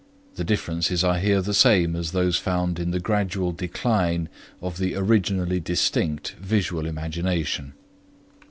[0.33, 4.95] The differences are here the same as those found in the gradual decline of the
[4.95, 7.73] originally distinct visual imagination.